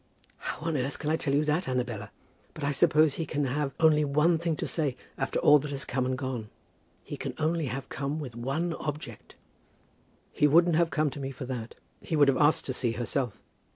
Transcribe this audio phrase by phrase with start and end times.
[0.39, 2.09] "How on earth can I tell you that, Annabella?
[2.55, 5.85] But I suppose he can have only one thing to say after all that has
[5.85, 6.49] come and gone.
[7.03, 9.35] He can only have come with one object."
[10.31, 11.75] "He wouldn't have come to me for that.
[12.01, 13.43] He would have asked to see herself."